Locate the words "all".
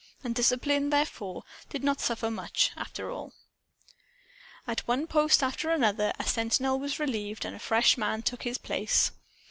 3.11-3.33